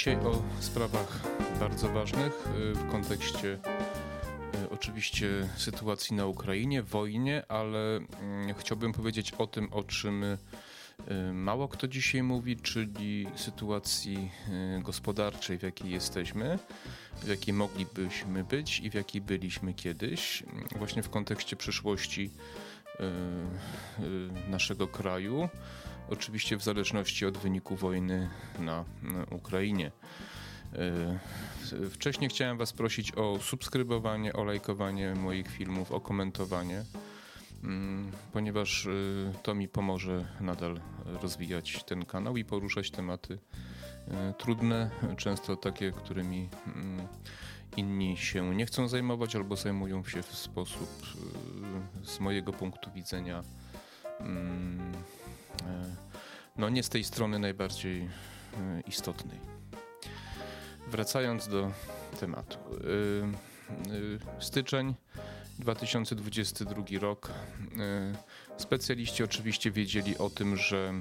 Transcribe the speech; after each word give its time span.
Dzisiaj 0.00 0.16
o 0.16 0.42
sprawach 0.60 1.20
bardzo 1.60 1.88
ważnych 1.88 2.48
y, 2.72 2.74
w 2.74 2.90
kontekście 2.90 3.48
y, 3.48 4.70
oczywiście 4.70 5.48
sytuacji 5.56 6.16
na 6.16 6.26
Ukrainie, 6.26 6.82
wojnie, 6.82 7.42
ale 7.48 7.96
mm, 7.96 8.54
chciałbym 8.54 8.92
powiedzieć 8.92 9.32
o 9.32 9.46
tym, 9.46 9.72
o 9.72 9.82
czym 9.82 10.24
y, 10.24 10.38
mało 11.32 11.68
kto 11.68 11.88
dzisiaj 11.88 12.22
mówi, 12.22 12.56
czyli 12.56 13.26
sytuacji 13.36 14.30
gospodarczej, 14.82 15.58
w 15.58 15.62
jakiej 15.62 15.90
jesteśmy, 15.90 16.58
w 17.22 17.28
jakiej 17.28 17.54
moglibyśmy 17.54 18.44
być 18.44 18.80
i 18.80 18.90
w 18.90 18.94
jakiej 18.94 19.20
byliśmy 19.20 19.74
kiedyś, 19.74 20.42
właśnie 20.76 21.02
w 21.02 21.10
kontekście 21.10 21.56
przyszłości 21.56 22.30
naszego 24.48 24.88
kraju 24.88 25.48
oczywiście 26.10 26.56
w 26.56 26.62
zależności 26.62 27.26
od 27.26 27.38
wyniku 27.38 27.76
wojny 27.76 28.28
na, 28.58 28.84
Ukrainie. 29.30 29.92
E, 30.72 31.18
wcześniej 31.90 32.30
chciałem 32.30 32.58
Was 32.58 32.72
prosić 32.72 33.12
o 33.12 33.38
subskrybowanie, 33.38 34.32
o 34.32 34.44
lajkowanie 34.44 35.14
moich 35.14 35.48
filmów, 35.48 35.92
o 35.92 36.00
komentowanie, 36.00 36.84
mm, 37.64 38.12
ponieważ 38.32 38.86
e, 38.86 38.90
to 39.42 39.54
mi 39.54 39.68
pomoże 39.68 40.26
nadal 40.40 40.80
rozwijać 41.22 41.84
ten 41.84 42.04
kanał 42.04 42.36
i 42.36 42.44
poruszać 42.44 42.90
tematy 42.90 43.38
e, 44.08 44.34
trudne, 44.38 44.90
często 45.16 45.56
takie, 45.56 45.92
którymi 45.92 46.48
mm, 46.66 47.06
inni 47.76 48.16
się 48.16 48.54
nie 48.54 48.66
chcą 48.66 48.88
zajmować 48.88 49.36
albo 49.36 49.56
zajmują 49.56 50.04
się 50.04 50.22
w 50.22 50.34
sposób 50.34 50.88
z 52.04 52.20
mojego 52.20 52.52
punktu 52.52 52.90
widzenia 52.90 53.42
mm, 54.20 54.92
no 56.56 56.68
nie 56.68 56.82
z 56.82 56.88
tej 56.88 57.04
strony 57.04 57.38
najbardziej 57.38 58.00
e, 58.02 58.08
istotnej. 58.86 59.38
Wracając 60.88 61.48
do 61.48 61.72
tematu. 62.20 62.58
E, 62.58 62.70
e, 64.38 64.42
styczeń 64.42 64.94
2022 65.58 66.84
rok. 67.00 67.32
Specjaliści 68.56 69.24
oczywiście 69.24 69.70
wiedzieli 69.70 70.18
o 70.18 70.30
tym, 70.30 70.56
że 70.56 70.92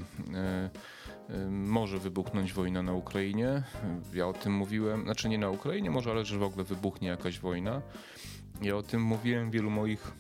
może 1.49 1.99
wybuchnąć 1.99 2.53
wojna 2.53 2.83
na 2.83 2.93
Ukrainie. 2.93 3.63
Ja 4.13 4.27
o 4.27 4.33
tym 4.33 4.53
mówiłem, 4.53 5.03
znaczy 5.03 5.29
nie 5.29 5.37
na 5.37 5.49
Ukrainie 5.49 5.91
może, 5.91 6.11
ale 6.11 6.25
że 6.25 6.37
w 6.37 6.43
ogóle 6.43 6.63
wybuchnie 6.63 7.07
jakaś 7.07 7.39
wojna. 7.39 7.81
Ja 8.61 8.75
o 8.75 8.83
tym 8.83 9.01
mówiłem, 9.03 9.51
wielu 9.51 9.69
moich 9.69 10.11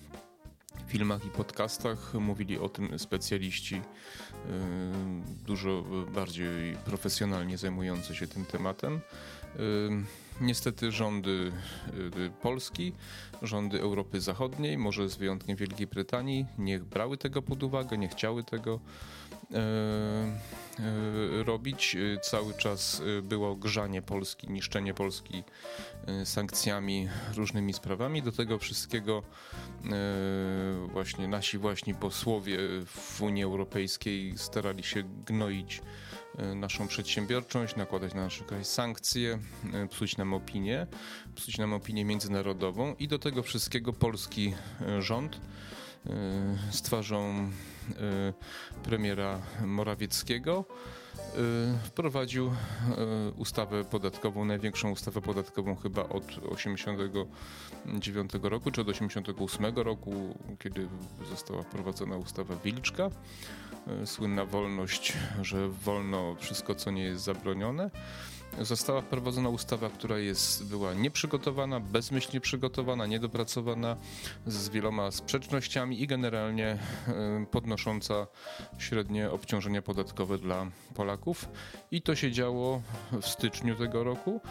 filmach 0.89 1.25
i 1.25 1.29
podcastach 1.29 2.13
mówili 2.13 2.59
o 2.59 2.69
tym 2.69 2.99
specjaliści 2.99 3.75
y, 3.75 3.81
dużo 5.45 5.83
bardziej 6.13 6.75
profesjonalnie 6.85 7.57
zajmujący 7.57 8.15
się 8.15 8.27
tym 8.27 8.45
tematem. 8.45 8.95
Y, 8.95 8.99
niestety 10.41 10.91
rządy 10.91 11.51
y, 12.17 12.31
Polski, 12.41 12.93
rządy 13.41 13.81
Europy 13.81 14.21
Zachodniej, 14.21 14.77
może 14.77 15.09
z 15.09 15.15
wyjątkiem 15.15 15.55
Wielkiej 15.55 15.87
Brytanii, 15.87 16.45
nie 16.57 16.79
brały 16.79 17.17
tego 17.17 17.41
pod 17.41 17.63
uwagę, 17.63 17.97
nie 17.97 18.07
chciały 18.07 18.43
tego 18.43 18.79
robić. 21.45 21.95
E, 21.95 22.19
cały 22.19 22.53
czas 22.53 23.01
e, 23.17 23.21
było 23.21 23.55
grzanie 23.55 24.01
Polski, 24.01 24.49
niszczenie 24.49 24.93
Polski 24.93 25.43
sankcjami, 26.25 27.07
różnymi 27.35 27.73
sprawami. 27.73 28.23
Do 28.23 28.31
tego 28.31 28.59
wszystkiego 28.59 29.23
właśnie 30.91 31.27
nasi 31.27 31.57
właśnie 31.57 31.95
posłowie 31.95 32.57
w 32.85 33.21
Unii 33.21 33.43
Europejskiej 33.43 34.37
starali 34.37 34.83
się 34.83 35.03
gnoić 35.25 35.81
naszą 36.55 36.87
przedsiębiorczość, 36.87 37.75
nakładać 37.75 38.13
na 38.13 38.23
nasz 38.23 38.43
kraj 38.43 38.65
sankcje, 38.65 39.39
psuć 39.89 40.17
nam 40.17 40.33
opinię, 40.33 40.87
psuć 41.35 41.57
nam 41.57 41.73
opinię 41.73 42.05
międzynarodową 42.05 42.95
i 42.99 43.07
do 43.07 43.19
tego 43.19 43.43
wszystkiego 43.43 43.93
polski 43.93 44.53
rząd 44.99 45.41
z 46.71 46.81
twarzą 46.81 47.51
premiera 48.83 49.39
Morawieckiego 49.65 50.65
y, 50.65 50.67
wprowadził 51.83 52.47
y, 52.47 52.51
ustawę 53.37 53.83
podatkową, 53.83 54.45
największą 54.45 54.91
ustawę 54.91 55.21
podatkową 55.21 55.75
chyba 55.75 56.03
od 56.03 56.23
89 56.49 58.31
roku 58.41 58.71
czy 58.71 58.81
od 58.81 58.89
88 58.89 59.75
roku, 59.75 60.37
kiedy 60.59 60.87
została 61.29 61.61
wprowadzona 61.63 62.17
ustawa 62.17 62.55
Wilczka. 62.55 63.09
Słynna 64.05 64.45
wolność, 64.45 65.13
że 65.41 65.69
wolno 65.69 66.35
wszystko, 66.39 66.75
co 66.75 66.91
nie 66.91 67.03
jest 67.03 67.23
zabronione 67.23 67.89
została 68.61 69.01
wprowadzona 69.01 69.49
ustawa, 69.49 69.89
która 69.89 70.17
jest, 70.17 70.65
była 70.65 70.93
nieprzygotowana, 70.93 71.79
bezmyślnie 71.79 72.41
przygotowana, 72.41 73.05
niedopracowana, 73.05 73.97
z 74.47 74.69
wieloma 74.69 75.11
sprzecznościami 75.11 76.01
i 76.01 76.07
generalnie 76.07 76.77
podnosząca 77.51 78.27
średnie 78.77 79.31
obciążenia 79.31 79.81
podatkowe 79.81 80.37
dla 80.37 80.67
Polaków. 80.95 81.49
I 81.91 82.01
to 82.01 82.15
się 82.15 82.31
działo 82.31 82.81
w 83.21 83.25
styczniu 83.25 83.75
tego 83.75 84.03
roku. 84.03 84.41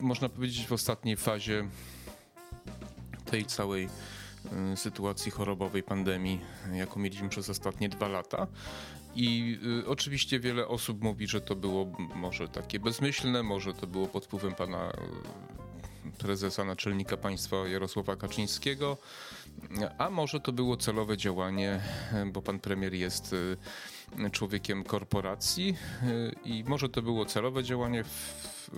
Można 0.00 0.28
powiedzieć 0.28 0.66
w 0.66 0.72
ostatniej 0.72 1.16
fazie 1.16 1.68
tej 3.30 3.44
całej 3.44 3.88
sytuacji 4.76 5.30
chorobowej, 5.30 5.82
pandemii, 5.82 6.40
jaką 6.72 7.00
mieliśmy 7.00 7.28
przez 7.28 7.50
ostatnie 7.50 7.88
dwa 7.88 8.08
lata. 8.08 8.46
I 9.14 9.58
y, 9.82 9.88
oczywiście 9.88 10.40
wiele 10.40 10.68
osób 10.68 11.02
mówi, 11.02 11.26
że 11.26 11.40
to 11.40 11.56
było 11.56 11.92
może 12.14 12.48
takie 12.48 12.80
bezmyślne, 12.80 13.42
może 13.42 13.74
to 13.74 13.86
było 13.86 14.06
pod 14.06 14.24
wpływem 14.24 14.54
pana 14.54 14.90
y, 14.90 16.18
prezesa, 16.18 16.64
naczelnika 16.64 17.16
państwa 17.16 17.56
Jarosława 17.56 18.16
Kaczyńskiego, 18.16 18.96
a 19.98 20.10
może 20.10 20.40
to 20.40 20.52
było 20.52 20.76
celowe 20.76 21.16
działanie, 21.16 21.80
bo 22.32 22.42
pan 22.42 22.58
premier 22.58 22.94
jest 22.94 23.32
y, 23.32 23.56
człowiekiem 24.30 24.84
korporacji 24.84 25.76
i 26.44 26.64
może 26.64 26.88
to 26.88 27.02
było 27.02 27.26
celowe 27.26 27.64
działanie 27.64 28.04
w, 28.04 28.70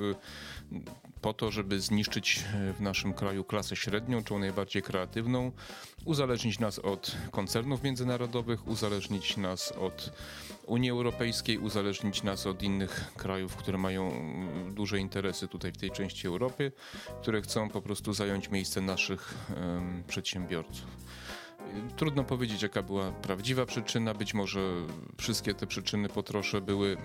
po 1.21 1.33
to, 1.33 1.51
żeby 1.51 1.81
zniszczyć 1.81 2.45
w 2.79 2.81
naszym 2.81 3.15
kraju 3.15 3.45
klasę 3.45 3.77
średnią, 3.77 4.25
czy 4.25 4.39
najbardziej 4.39 4.83
kreatywną, 4.83 5.53
uzależnić 6.05 6.59
nas 6.59 6.79
od 6.79 7.17
koncernów 7.31 7.83
międzynarodowych, 7.83 8.69
uzależnić 8.69 9.37
nas 9.37 9.73
od 9.73 10.13
Unii 10.67 10.91
Europejskiej, 10.91 11.59
uzależnić 11.59 12.23
nas 12.23 12.47
od 12.47 12.63
innych 12.63 13.13
krajów, 13.17 13.57
które 13.57 13.79
mają 13.79 14.13
duże 14.75 14.99
interesy 14.99 15.49
tutaj 15.49 15.73
w 15.73 15.77
tej 15.77 15.91
części 15.91 16.27
Europy, 16.27 16.73
które 17.23 17.43
chcą 17.43 17.69
po 17.69 17.83
prostu 17.83 18.13
zająć 18.13 18.51
miejsce 18.51 18.81
naszych 18.81 19.35
um, 19.57 20.03
przedsiębiorców. 20.09 20.87
Trudno 21.97 22.25
powiedzieć, 22.25 22.63
jaka 22.63 22.83
była 22.83 23.13
prawdziwa 23.13 23.67
przyczyna. 23.67 24.15
Być 24.15 24.35
może 24.35 24.61
wszystkie 25.19 25.55
te 25.55 25.67
przyczyny 25.67 26.09
po 26.09 26.23
trosze 26.23 26.61
były 26.61 26.97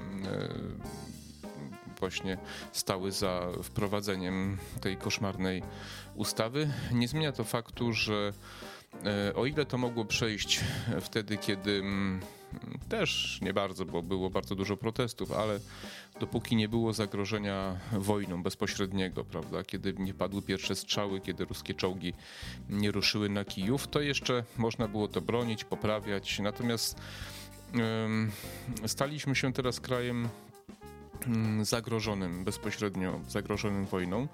właśnie 1.99 2.37
stały 2.71 3.11
za 3.11 3.47
wprowadzeniem 3.63 4.57
tej 4.81 4.97
koszmarnej 4.97 5.63
ustawy. 6.15 6.71
Nie 6.91 7.07
zmienia 7.07 7.31
to 7.31 7.43
faktu, 7.43 7.93
że 7.93 8.33
e, 9.05 9.35
o 9.35 9.45
ile 9.45 9.65
to 9.65 9.77
mogło 9.77 10.05
przejść 10.05 10.59
wtedy, 11.01 11.37
kiedy 11.37 11.71
mm, 11.71 12.19
też 12.89 13.39
nie 13.41 13.53
bardzo, 13.53 13.85
bo 13.85 14.03
było 14.03 14.29
bardzo 14.29 14.55
dużo 14.55 14.77
protestów, 14.77 15.31
ale 15.31 15.59
dopóki 16.19 16.55
nie 16.55 16.69
było 16.69 16.93
zagrożenia 16.93 17.79
wojną 17.91 18.43
bezpośredniego, 18.43 19.23
prawda, 19.23 19.63
kiedy 19.63 19.93
nie 19.93 20.13
padły 20.13 20.41
pierwsze 20.41 20.75
strzały, 20.75 21.21
kiedy 21.21 21.45
ruskie 21.45 21.73
czołgi 21.73 22.13
nie 22.69 22.91
ruszyły 22.91 23.29
na 23.29 23.45
Kijów, 23.45 23.87
to 23.87 24.01
jeszcze 24.01 24.43
można 24.57 24.87
było 24.87 25.07
to 25.07 25.21
bronić, 25.21 25.63
poprawiać. 25.63 26.39
Natomiast 26.39 27.01
staliśmy 28.87 29.35
się 29.35 29.53
teraz 29.53 29.79
krajem 29.79 30.29
zagrożonym, 31.61 32.43
bezpośrednio 32.43 33.19
zagrożonym 33.27 33.85
wojną. 33.85 34.27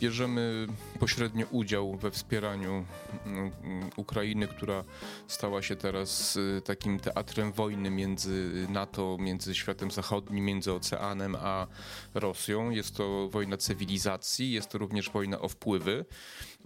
Bierzemy 0.00 0.66
pośrednio 1.00 1.46
udział 1.50 1.96
we 1.96 2.10
wspieraniu 2.10 2.84
mm, 3.26 3.50
Ukrainy, 3.96 4.48
która 4.48 4.84
stała 5.26 5.62
się 5.62 5.76
teraz 5.76 6.36
y, 6.36 6.62
takim 6.64 7.00
teatrem 7.00 7.52
wojny 7.52 7.90
między 7.90 8.66
NATO, 8.68 9.16
między 9.20 9.54
światem 9.54 9.90
zachodnim, 9.90 10.44
między 10.44 10.72
oceanem 10.72 11.36
a 11.40 11.66
Rosją. 12.14 12.70
Jest 12.70 12.96
to 12.96 13.28
wojna 13.28 13.56
cywilizacji, 13.56 14.52
jest 14.52 14.68
to 14.68 14.78
również 14.78 15.10
wojna 15.10 15.40
o 15.40 15.48
wpływy. 15.48 16.04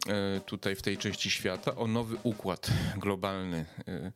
E, 0.08 0.40
tutaj 0.40 0.76
w 0.76 0.82
tej 0.82 0.98
części 0.98 1.30
świata 1.30 1.76
o 1.76 1.86
nowy 1.86 2.16
układ 2.22 2.70
globalny. 2.96 3.64
E, 3.88 4.12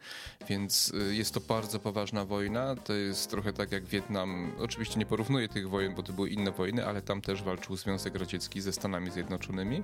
więc 0.48 0.92
jest 1.10 1.34
to 1.34 1.40
bardzo 1.40 1.80
poważna 1.80 2.24
wojna. 2.24 2.76
To 2.76 2.92
jest 2.92 3.30
trochę 3.30 3.52
tak 3.52 3.72
jak 3.72 3.84
Wietnam. 3.84 4.52
Oczywiście 4.58 4.98
nie 4.98 5.06
porównuję 5.06 5.43
porównuję 5.44 5.48
tych 5.48 5.70
wojen, 5.70 5.94
bo 5.94 6.02
to 6.02 6.12
były 6.12 6.30
inne 6.30 6.50
wojny, 6.50 6.86
ale 6.86 7.02
tam 7.02 7.20
też 7.20 7.42
walczył 7.42 7.76
Związek 7.76 8.14
Radziecki 8.14 8.60
ze 8.60 8.72
Stanami 8.72 9.10
Zjednoczonymi. 9.10 9.82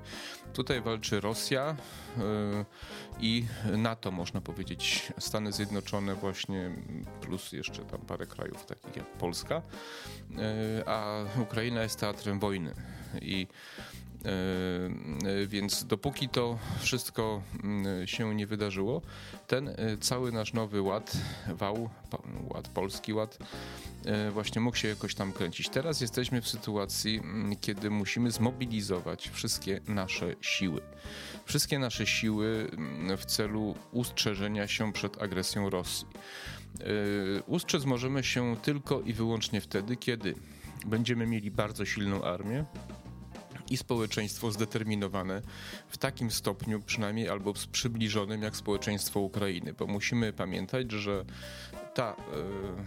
Tutaj 0.55 0.81
walczy 0.81 1.21
Rosja 1.21 1.77
i 3.21 3.45
NATO, 3.77 4.11
można 4.11 4.41
powiedzieć. 4.41 5.13
Stany 5.19 5.53
Zjednoczone 5.53 6.15
właśnie, 6.15 6.71
plus 7.21 7.53
jeszcze 7.53 7.85
tam 7.85 8.01
parę 8.01 8.27
krajów 8.27 8.67
takich 8.67 8.97
jak 8.97 9.07
Polska, 9.07 9.63
a 10.87 11.25
Ukraina 11.43 11.83
jest 11.83 12.01
teatrem 12.01 12.39
wojny. 12.39 12.75
I 13.23 13.47
więc 15.47 15.85
dopóki 15.85 16.29
to 16.29 16.59
wszystko 16.81 17.43
mm, 17.63 18.07
się 18.07 18.35
nie 18.35 18.47
wydarzyło, 18.47 19.03
ten 19.47 19.69
e, 19.69 19.75
cały 20.01 20.33
nasz 20.33 20.53
nowy 20.53 20.83
ład, 20.83 21.17
wał, 21.49 21.91
ład, 22.49 22.69
polski 22.69 23.13
ład, 23.13 23.39
właśnie 24.33 24.61
mógł 24.61 24.77
się 24.77 24.89
jakoś 24.89 25.15
tam 25.15 25.33
kręcić. 25.33 25.69
Teraz 25.69 26.01
jesteśmy 26.01 26.43
w 26.43 26.49
sytuacji, 26.49 27.19
mm, 27.19 27.57
kiedy 27.57 27.91
musimy 27.91 28.31
zmobilizować 28.31 29.29
wszystkie 29.29 29.81
nasze 29.89 30.35
siły. 30.41 30.81
Wszystkie 31.45 31.79
nasze 31.79 32.07
siły 32.07 32.71
mm, 32.73 33.17
w 33.17 33.25
celu 33.25 33.75
ustrzeżenia 33.93 34.69
się 34.69 34.93
przed 34.93 35.23
agresją 35.23 35.71
Rosji. 35.71 36.07
Ustrzec 37.47 37.85
możemy 37.85 38.25
się 38.25 38.57
tylko 38.63 39.01
i 39.01 39.13
wyłącznie 39.13 39.61
wtedy, 39.61 39.97
kiedy 39.97 40.35
będziemy 40.87 41.27
mieli 41.27 41.51
bardzo 41.51 41.85
silną 41.85 42.23
armię, 42.23 42.65
i 43.71 43.77
społeczeństwo 43.77 44.53
zdeterminowane 44.53 45.43
w 45.89 45.99
takim 45.99 46.31
stopniu 46.31 46.81
przynajmniej 46.81 47.29
albo 47.29 47.53
przybliżonym 47.73 48.43
jak 48.43 48.57
społeczeństwo 48.57 49.21
Ukrainy, 49.21 49.73
bo 49.73 49.87
musimy 49.87 50.33
pamiętać, 50.33 50.93
że 50.93 51.25
ta 51.95 52.17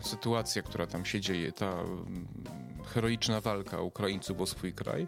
e, 0.02 0.04
sytuacja, 0.04 0.62
która 0.62 0.88
tam 0.88 1.06
się 1.06 1.22
dzieje, 1.22 1.52
ta 1.52 1.72
mm, 1.72 2.28
heroiczna 2.86 3.42
walka 3.42 3.82
Ukraińców 3.82 4.42
o 4.42 4.46
swój 4.46 4.74
kraj, 4.74 5.08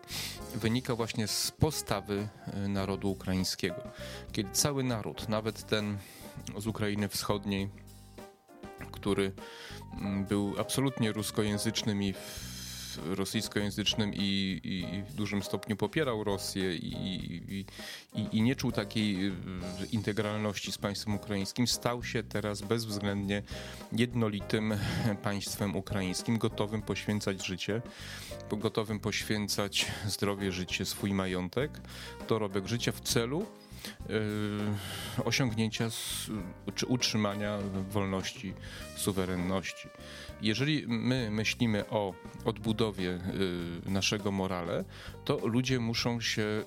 wynika 0.55 0.95
właśnie 0.95 1.27
z 1.27 1.51
postawy 1.51 2.27
e, 2.47 2.67
narodu 2.67 3.11
ukraińskiego. 3.11 3.83
Kiedy 4.31 4.49
cały 4.51 4.83
naród, 4.83 5.29
nawet 5.29 5.67
ten 5.67 5.97
z 6.57 6.67
Ukrainy 6.67 7.09
Wschodniej, 7.09 7.69
który 8.91 9.31
był 10.29 10.55
absolutnie 10.59 11.11
ruskojęzycznym 11.11 12.03
i 12.03 12.13
rosyjskojęzycznym 13.05 14.13
i, 14.13 14.61
i, 14.63 15.03
w 15.03 15.13
dużym 15.13 15.43
stopniu 15.43 15.75
popierał 15.75 16.23
Rosję 16.23 16.75
i, 16.75 17.65
i, 18.31 18.41
nie 18.41 18.55
czuł 18.55 18.71
takiej 18.71 19.27
y, 19.27 19.31
integralności 19.91 20.71
z 20.71 20.77
państwem 20.77 21.15
ukraińskim, 21.15 21.67
stał 21.67 22.03
się 22.03 22.23
teraz 22.23 22.61
bezwzględnie 22.61 23.43
jednolitym 23.91 24.73
państwem 25.23 25.75
ukraińskim, 25.75 26.37
gotowym 26.37 26.81
poświęcać 26.81 27.45
życie, 27.45 27.81
gotowym 28.51 28.99
poświęcać 28.99 29.85
zdrowie, 30.07 30.51
życie, 30.51 30.85
swój 30.85 31.13
majątek, 31.13 31.81
dorobek 32.29 32.67
życia 32.67 32.91
w 32.91 32.99
celu 32.99 33.45
osiągnięcia 35.25 35.89
czy 36.75 36.85
utrzymania 36.85 37.57
wolności, 37.89 38.53
suwerenności. 38.95 39.87
Jeżeli 40.41 40.85
my 40.87 41.31
myślimy 41.31 41.89
o 41.89 42.13
odbudowie 42.45 43.19
y, 43.85 43.89
naszego 43.89 44.31
morale, 44.31 44.85
to 45.25 45.47
ludzie 45.47 45.79
muszą 45.79 46.21
się 46.21 46.41
y, 46.41 46.65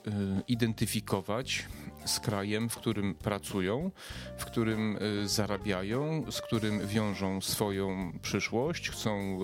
identyfikować 0.49 1.67
z 2.09 2.21
krajem, 2.21 2.69
w 2.69 2.77
którym 2.77 3.15
pracują, 3.15 3.91
w 4.39 4.45
którym 4.45 4.99
y, 5.23 5.29
zarabiają, 5.29 6.25
z 6.31 6.41
którym 6.41 6.87
wiążą 6.87 7.41
swoją 7.41 8.13
przyszłość, 8.23 8.91
chcą 8.91 9.39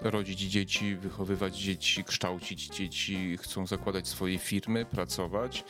rodzić 0.00 0.40
dzieci, 0.40 0.96
wychowywać 0.96 1.58
dzieci, 1.58 2.04
kształcić 2.04 2.66
dzieci, 2.66 3.38
chcą 3.38 3.66
zakładać 3.66 4.08
swoje 4.08 4.38
firmy, 4.38 4.84
pracować, 4.84 5.64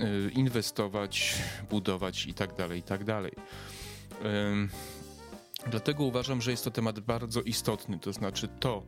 y, 0.00 0.30
inwestować, 0.30 1.34
budować 1.70 2.26
itd. 2.26 2.54
Tak 2.56 2.70
itd. 2.70 3.30
Dlatego 5.66 6.04
uważam, 6.04 6.42
że 6.42 6.50
jest 6.50 6.64
to 6.64 6.70
temat 6.70 7.00
bardzo 7.00 7.42
istotny, 7.42 7.98
to 7.98 8.12
znaczy 8.12 8.48
to, 8.60 8.82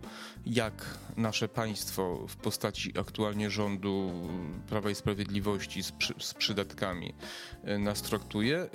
jak 0.47 0.99
nasze 1.17 1.49
państwo 1.49 2.27
w 2.29 2.37
postaci 2.37 2.99
aktualnie 2.99 3.51
rządu 3.51 4.13
Prawa 4.69 4.91
i 4.91 4.95
Sprawiedliwości 4.95 5.83
z, 5.83 5.93
przy, 5.93 6.15
z 6.19 6.35
przydatkami 6.35 7.15
e, 7.65 7.79
nas 7.79 8.03
traktuje, 8.03 8.59
e, 8.59 8.69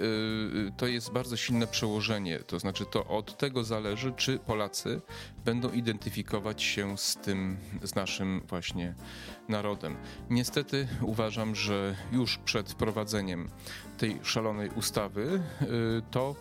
to 0.77 0.87
jest 0.87 1.11
bardzo 1.11 1.37
silne 1.37 1.67
przełożenie. 1.67 2.39
To 2.39 2.59
znaczy 2.59 2.85
to 2.91 3.05
od 3.07 3.37
tego 3.37 3.63
zależy, 3.63 4.13
czy 4.17 4.39
Polacy 4.39 5.01
będą 5.45 5.71
identyfikować 5.71 6.63
się 6.63 6.97
z 6.97 7.15
tym, 7.15 7.57
z 7.83 7.95
naszym 7.95 8.41
właśnie 8.47 8.93
narodem. 9.49 9.97
Niestety 10.29 10.87
uważam, 11.01 11.55
że 11.55 11.95
już 12.11 12.37
przed 12.37 12.71
wprowadzeniem 12.71 13.49
tej 13.97 14.19
szalonej 14.23 14.69
ustawy 14.69 15.41
e, 15.61 15.65
to 16.11 16.35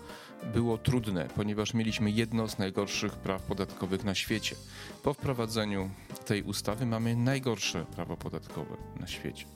było 0.52 0.78
trudne, 0.78 1.28
ponieważ 1.36 1.74
mieliśmy 1.74 2.10
jedno 2.10 2.48
z 2.48 2.58
najgorszych 2.58 3.12
praw 3.12 3.42
podatkowych 3.42 4.04
na 4.04 4.14
świecie. 4.14 4.56
Po 5.02 5.14
wprowadzeniu 5.14 5.90
tej 6.26 6.42
ustawy 6.42 6.86
mamy 6.86 7.16
najgorsze 7.16 7.84
prawo 7.84 8.16
podatkowe 8.16 8.76
na 9.00 9.06
świecie. 9.06 9.46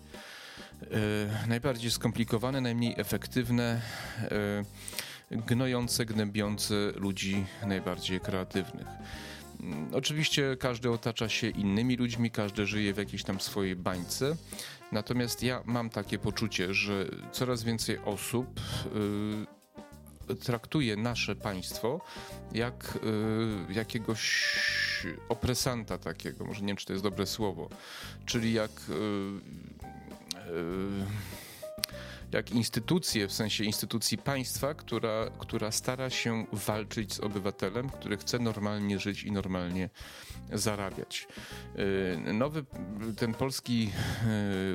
E, 0.83 1.49
najbardziej 1.49 1.91
skomplikowane, 1.91 2.61
najmniej 2.61 2.95
efektywne, 2.97 3.81
e, 4.23 4.65
gnojące, 5.31 6.07
gnębiące 6.07 6.75
ludzi 6.95 7.47
najbardziej 7.67 8.21
kreatywnych. 8.21 8.87
Mm, 9.61 9.95
oczywiście 9.95 10.57
każdy 10.61 10.91
otacza 10.91 11.29
się 11.29 11.49
innymi 11.49 11.97
ludźmi, 11.97 12.31
każdy 12.31 12.67
żyje 12.67 12.95
w 12.95 12.97
jakiejś 12.97 13.25
tam 13.25 13.41
swojej 13.41 13.77
bańce. 13.77 14.37
Natomiast 14.93 15.43
ja 15.43 15.63
mam 15.65 15.91
takie 15.91 16.19
poczucie, 16.19 16.75
że 16.75 17.07
coraz 17.33 17.63
więcej 17.63 17.99
osób 17.99 18.61
y, 18.87 19.58
traktuje 20.35 20.97
nasze 20.97 21.37
państwo 21.37 22.01
jak 22.53 22.99
y, 23.71 23.73
jakiegoś 23.73 24.47
opresanta 25.29 25.99
takiego, 25.99 26.45
może 26.45 26.61
nie 26.61 26.67
wiem, 26.67 26.77
czy 26.77 26.87
to 26.87 26.93
jest 26.93 27.03
dobre 27.03 27.27
słowo, 27.27 27.69
czyli 28.27 28.53
jak 28.53 28.71
y, 28.71 28.93
y, 28.93 28.99
jak 32.33 32.53
instytucję, 32.53 33.29
w 33.29 33.33
sensie 33.33 33.65
instytucji 33.65 34.19
państwa, 34.19 34.75
która, 34.75 35.31
która 35.39 35.71
stara 35.73 36.11
się 36.11 36.47
walczyć 36.53 37.15
z 37.15 37.21
obywatelem, 37.21 37.91
który 37.91 38.17
chce 38.17 38.39
normalnie 38.39 38.99
żyć 38.99 39.25
i 39.25 39.33
normalnie 39.33 39.91
zarabiać. 40.53 41.29
Y, 42.29 42.33
nowy, 42.33 42.65
ten 43.17 43.35
polski 43.35 43.91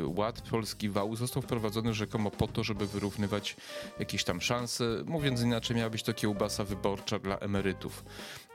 y, 0.01 0.07
ład, 0.07 0.41
polski 0.41 0.89
wał 0.89 1.15
został 1.15 1.41
wprowadzony 1.41 1.93
rzekomo 1.93 2.31
po 2.31 2.48
to, 2.48 2.63
żeby 2.63 2.88
wyrównywać 2.88 3.55
jakieś 4.00 4.24
tam 4.24 4.41
szanse. 4.41 4.83
Mówiąc 5.05 5.41
inaczej, 5.41 5.77
miała 5.77 5.89
być 5.89 6.03
to 6.03 6.13
kiełbasa 6.13 6.63
wyborcza 6.63 7.19
dla 7.19 7.38
emerytów, 7.38 8.03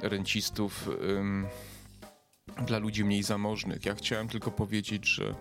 rencistów 0.01 0.89
dla 2.67 2.79
ludzi 2.79 3.05
mniej 3.05 3.23
zamożnych. 3.23 3.85
Ja 3.85 3.95
chciałem 3.95 4.29
tylko 4.29 4.51
powiedzieć, 4.51 5.07
że 5.07 5.35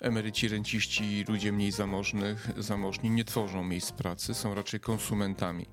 emeryci, 0.00 0.48
renciści 0.48 1.04
i 1.04 1.24
ludzie 1.24 1.52
mniej 1.52 1.72
zamożnych, 1.72 2.48
zamożni 2.58 3.10
nie 3.10 3.24
tworzą 3.24 3.64
miejsc 3.64 3.92
pracy, 3.92 4.34
są 4.34 4.54
raczej 4.54 4.80
konsumentami. 4.80 5.66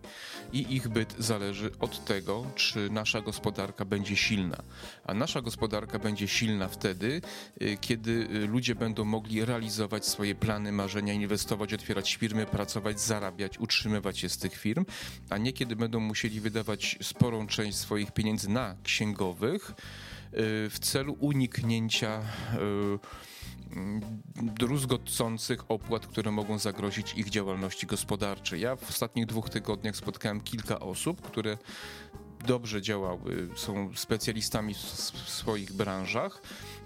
I 0.54 0.76
ich 0.76 0.88
byt 0.88 1.16
zależy 1.20 1.72
od 1.80 2.06
tego, 2.06 2.46
czy 2.56 2.90
nasza 2.90 3.22
gospodarka 3.22 3.86
będzie 3.86 4.16
silna. 4.16 4.58
A 5.06 5.14
nasza 5.14 5.42
gospodarka 5.42 6.00
będzie 6.00 6.28
silna 6.28 6.68
wtedy, 6.68 7.22
y, 7.62 7.78
kiedy 7.82 8.12
y, 8.12 8.48
ludzie 8.48 8.76
będą 8.76 9.06
mogli 9.06 9.46
realizować 9.46 10.06
swoje 10.06 10.36
plany, 10.36 10.72
marzenia, 10.72 11.14
inwestować, 11.14 11.74
otwierać 11.74 12.16
firmy, 12.16 12.46
pracować, 12.46 13.02
zarabiać, 13.02 13.60
utrzymywać 13.60 14.20
się 14.20 14.30
z 14.30 14.38
tych 14.38 14.56
firm, 14.56 14.86
a 15.30 15.38
nie 15.38 15.54
kiedy 15.54 15.76
będą 15.76 16.00
musieli 16.00 16.40
wydawać 16.40 16.98
sporą 17.02 17.48
część 17.48 17.78
swoich 17.78 18.12
pieniędzy 18.12 18.50
na 18.50 18.76
księgowych, 18.84 19.74
w 20.70 20.76
celu 20.82 21.18
uniknięcia 21.20 22.22
y, 22.22 23.20
druzgocących 24.36 25.72
opłat, 25.72 26.08
które 26.08 26.32
mogą 26.32 26.60
zagrozić 26.60 27.14
ich 27.14 27.30
działalności 27.30 27.88
gospodarczej. 27.88 28.62
Ja 28.62 28.76
w 28.76 28.90
ostatnich 28.90 29.26
dwóch 29.26 29.50
tygodniach 29.50 29.96
spotkałem 29.96 30.42
kilka 30.42 30.80
osób, 30.80 31.22
które 31.22 31.58
dobrze 32.46 32.82
działały, 32.82 33.50
są 33.56 33.92
specjalistami 33.96 34.74
w 34.74 34.78
swoich 35.30 35.74
branżach, 35.74 36.42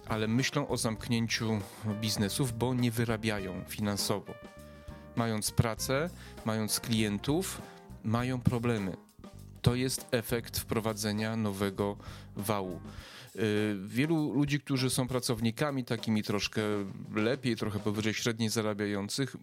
ale 0.08 0.28
myślą 0.28 0.68
o 0.68 0.78
zamknięciu 0.78 1.60
biznesów, 2.02 2.58
bo 2.58 2.74
nie 2.74 2.92
wyrabiają 2.92 3.64
finansowo. 3.68 4.34
Mając 5.16 5.52
pracę, 5.52 6.10
mając 6.46 6.80
klientów, 6.80 7.62
mają 8.04 8.42
problemy. 8.42 8.98
To 9.64 9.76
jest 9.76 10.08
efekt 10.12 10.60
wprowadzenia 10.60 11.36
nowego 11.36 11.98
wału. 12.36 12.80
Y, 13.36 13.76
wielu 13.86 14.34
ludzi, 14.34 14.60
którzy 14.60 14.90
są 14.90 15.08
pracownikami 15.08 15.86
takimi 15.86 16.24
troszkę 16.24 16.62
lepiej, 17.16 17.56
trochę 17.56 17.80
powyżej 17.80 18.14
średniej 18.14 18.50
zarabiających, 18.50 19.36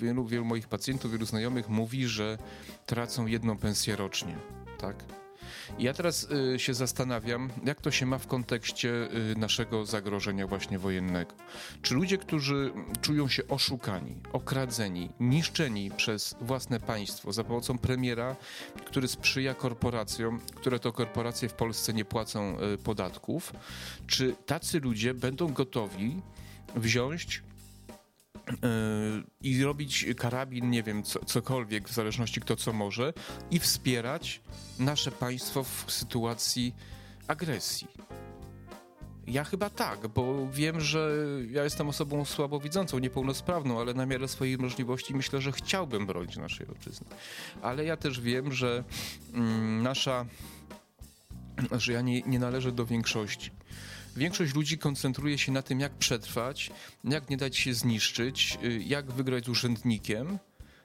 wielu, 0.00 0.24
wielu 0.24 0.44
moich 0.44 0.68
pacjentów, 0.68 1.12
wielu 1.12 1.26
znajomych 1.26 1.68
mówi, 1.68 2.06
że 2.06 2.38
tracą 2.86 3.26
jedną 3.26 3.56
pensję 3.56 3.96
rocznie, 3.96 4.36
tak? 4.78 5.25
Ja 5.78 5.94
teraz 5.94 6.28
y, 6.54 6.58
się 6.58 6.74
zastanawiam, 6.74 7.50
jak 7.64 7.80
to 7.80 7.90
się 7.90 8.06
ma 8.06 8.18
w 8.18 8.26
kontekście 8.26 8.88
y, 9.32 9.36
naszego 9.36 9.86
zagrożenia 9.86 10.46
właśnie 10.46 10.78
wojennego. 10.78 11.34
Czy 11.82 11.94
ludzie, 11.94 12.18
którzy 12.18 12.72
czują 13.00 13.28
się 13.28 13.48
oszukani, 13.48 14.16
okradzeni, 14.32 15.10
niszczeni 15.20 15.90
przez 15.90 16.36
własne 16.40 16.80
państwo 16.80 17.32
za 17.32 17.44
pomocą 17.44 17.78
premiera, 17.78 18.36
który 18.86 19.08
sprzyja 19.08 19.54
korporacjom, 19.54 20.40
które 20.54 20.78
to 20.78 20.92
korporacje 20.92 21.48
w 21.48 21.54
Polsce 21.54 21.92
nie 21.92 22.04
płacą 22.04 22.56
y, 22.74 22.78
podatków, 22.78 23.52
czy 24.06 24.36
tacy 24.46 24.80
ludzie 24.80 25.14
będą 25.14 25.52
gotowi 25.52 26.22
wziąć 26.76 27.42
i 29.40 29.64
robić 29.64 30.06
karabin, 30.16 30.70
nie 30.70 30.82
wiem, 30.82 31.02
co, 31.02 31.24
cokolwiek, 31.24 31.88
w 31.88 31.92
zależności 31.92 32.40
kto 32.40 32.56
co 32.56 32.72
może, 32.72 33.12
i 33.50 33.58
wspierać 33.58 34.40
nasze 34.78 35.12
państwo 35.12 35.64
w 35.64 35.84
sytuacji 35.88 36.74
agresji. 37.28 37.88
Ja 39.26 39.44
chyba 39.44 39.70
tak, 39.70 40.08
bo 40.08 40.48
wiem, 40.50 40.80
że 40.80 41.10
ja 41.50 41.64
jestem 41.64 41.88
osobą 41.88 42.24
słabowidzącą, 42.24 42.98
niepełnosprawną, 42.98 43.80
ale 43.80 43.94
na 43.94 44.06
miarę 44.06 44.28
swojej 44.28 44.58
możliwości 44.58 45.14
myślę, 45.14 45.40
że 45.40 45.52
chciałbym 45.52 46.06
bronić 46.06 46.36
naszej 46.36 46.68
ojczyzny. 46.68 47.06
Ale 47.62 47.84
ja 47.84 47.96
też 47.96 48.20
wiem, 48.20 48.52
że 48.52 48.84
mm, 49.34 49.82
nasza, 49.82 50.26
że 51.72 51.92
ja 51.92 52.00
nie, 52.00 52.22
nie 52.22 52.38
należę 52.38 52.72
do 52.72 52.86
większości 52.86 53.50
Większość 54.16 54.54
ludzi 54.54 54.78
koncentruje 54.78 55.38
się 55.38 55.52
na 55.52 55.62
tym, 55.62 55.80
jak 55.80 55.92
przetrwać, 55.92 56.70
jak 57.04 57.30
nie 57.30 57.36
dać 57.36 57.56
się 57.56 57.74
zniszczyć, 57.74 58.58
y, 58.64 58.82
jak 58.86 59.12
wygrać 59.12 59.44
z 59.44 59.48
urzędnikiem, 59.48 60.38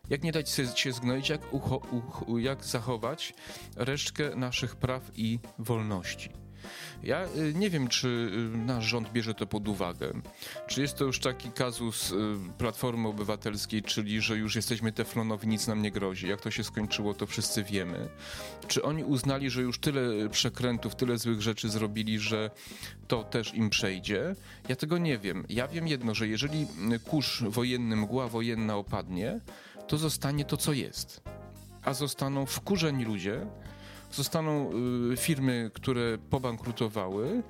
jak 0.09 0.23
nie 0.23 0.31
dać 0.31 0.49
się 0.75 0.93
zgnoić, 0.93 1.29
jak, 1.29 1.53
ucho, 1.53 1.77
uch, 1.77 2.23
jak 2.39 2.65
zachować 2.65 3.33
resztkę 3.75 4.35
naszych 4.35 4.75
praw 4.75 5.11
i 5.15 5.39
wolności. 5.59 6.29
Ja 7.03 7.25
y, 7.25 7.53
nie 7.55 7.69
wiem, 7.69 7.87
czy 7.87 8.07
y, 8.53 8.57
nasz 8.57 8.85
rząd 8.85 9.11
bierze 9.11 9.33
to 9.33 9.47
pod 9.47 9.67
uwagę. 9.67 10.11
Czy 10.67 10.81
jest 10.81 10.95
to 10.95 11.05
już 11.05 11.19
taki 11.19 11.51
kazus 11.51 12.11
y, 12.11 12.15
Platformy 12.57 13.07
Obywatelskiej, 13.07 13.83
czyli 13.83 14.21
że 14.21 14.37
już 14.37 14.55
jesteśmy 14.55 14.91
teflonowi, 14.91 15.47
nic 15.47 15.67
nam 15.67 15.81
nie 15.81 15.91
grozi. 15.91 16.27
Jak 16.27 16.41
to 16.41 16.51
się 16.51 16.63
skończyło, 16.63 17.13
to 17.13 17.27
wszyscy 17.27 17.63
wiemy. 17.63 18.09
Czy 18.67 18.83
oni 18.83 19.03
uznali, 19.03 19.49
że 19.49 19.61
już 19.61 19.79
tyle 19.79 20.29
przekrętów, 20.29 20.95
tyle 20.95 21.17
złych 21.17 21.41
rzeczy 21.41 21.69
zrobili, 21.69 22.19
że 22.19 22.51
to 23.07 23.23
też 23.23 23.53
im 23.53 23.69
przejdzie? 23.69 24.35
Ja 24.69 24.75
tego 24.75 24.97
nie 24.97 25.17
wiem. 25.17 25.45
Ja 25.49 25.67
wiem 25.67 25.87
jedno, 25.87 26.15
że 26.15 26.27
jeżeli 26.27 26.67
kurz 27.05 27.43
wojenny, 27.43 27.95
mgła 27.95 28.27
wojenna 28.27 28.75
opadnie, 28.75 29.39
to 29.87 29.97
zostanie 29.97 30.45
to, 30.45 30.57
co 30.57 30.73
jest. 30.73 31.21
A 31.83 31.93
zostaną 31.93 32.45
wkurzeni 32.45 33.05
ludzie, 33.05 33.45
zostaną 34.11 34.71
y, 35.13 35.17
firmy, 35.17 35.71
które 35.73 36.17
pobankrutowały, 36.29 37.43